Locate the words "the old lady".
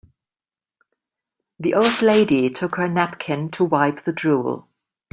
1.59-2.49